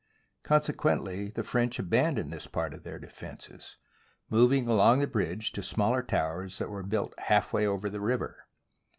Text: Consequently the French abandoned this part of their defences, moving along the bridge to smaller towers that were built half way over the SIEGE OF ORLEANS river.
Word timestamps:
Consequently 0.41 1.29
the 1.29 1.43
French 1.43 1.77
abandoned 1.77 2.33
this 2.33 2.47
part 2.47 2.73
of 2.73 2.81
their 2.81 2.97
defences, 2.97 3.77
moving 4.31 4.67
along 4.67 4.97
the 4.99 5.05
bridge 5.05 5.51
to 5.51 5.61
smaller 5.61 6.01
towers 6.01 6.57
that 6.57 6.71
were 6.71 6.81
built 6.81 7.13
half 7.19 7.53
way 7.53 7.67
over 7.67 7.87
the 7.87 7.97
SIEGE 7.97 7.97
OF 7.97 8.01
ORLEANS 8.05 8.09
river. 8.23 8.47